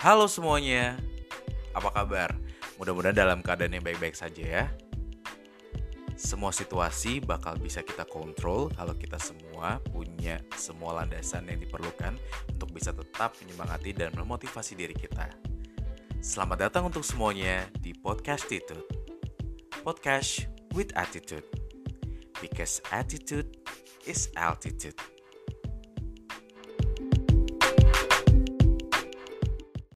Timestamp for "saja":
4.16-4.40